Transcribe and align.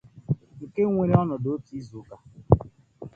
nke 0.65 0.81
weere 0.91 1.15
ọnọdụ 1.21 1.47
otu 1.55 1.71
izuụka 1.79 2.15